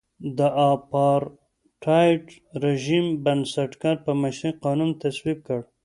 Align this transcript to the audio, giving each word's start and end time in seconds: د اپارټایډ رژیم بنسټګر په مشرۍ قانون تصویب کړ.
د 0.37 0.39
اپارټایډ 0.69 2.23
رژیم 2.63 3.05
بنسټګر 3.25 3.95
په 4.05 4.11
مشرۍ 4.21 4.51
قانون 4.63 4.91
تصویب 5.03 5.39
کړ. 5.47 5.59